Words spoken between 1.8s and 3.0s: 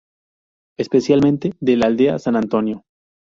Aldea San Antonio.